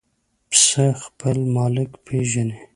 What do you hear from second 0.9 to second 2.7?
خپل مالک پېژني.